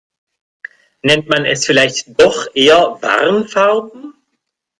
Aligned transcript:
Nennt 1.03 1.29
man 1.29 1.45
es 1.45 1.63
vielleicht 1.63 2.19
doch 2.19 2.47
eher 2.55 2.97
Warnfarben? 3.03 4.15